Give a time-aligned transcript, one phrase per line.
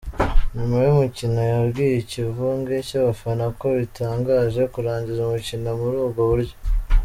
[0.55, 6.55] Nyuma y'umukino, yabwiye ikivunge cy'abafana ko "bitangaje" kurangiza umukino muri ubwo buryo.